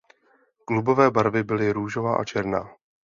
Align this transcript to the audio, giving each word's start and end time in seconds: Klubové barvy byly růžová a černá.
Klubové 0.65 1.11
barvy 1.11 1.43
byly 1.43 1.71
růžová 1.73 2.15
a 2.17 2.23
černá. 2.23 2.75